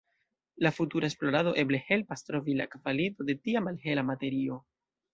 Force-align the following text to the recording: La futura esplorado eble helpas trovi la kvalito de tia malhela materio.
La 0.65 0.71
futura 0.77 1.09
esplorado 1.09 1.53
eble 1.65 1.81
helpas 1.91 2.27
trovi 2.31 2.57
la 2.63 2.69
kvalito 2.75 3.29
de 3.31 3.39
tia 3.45 3.67
malhela 3.71 4.09
materio. 4.13 4.63